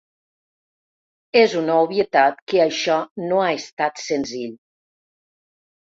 [1.41, 4.57] És una obvietat que això no ha estat senzill.